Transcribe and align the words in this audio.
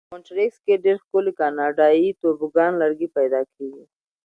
په 0.07 0.11
مونټریکس 0.13 0.57
کې 0.65 0.81
ډېر 0.85 0.97
ښکلي 1.03 1.31
کاناډایي 1.39 2.07
توبوګان 2.21 2.71
لرګي 2.81 3.07
پیدا 3.17 3.41
کېږي. 3.53 3.83